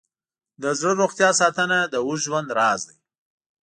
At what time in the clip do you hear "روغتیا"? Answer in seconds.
1.01-1.29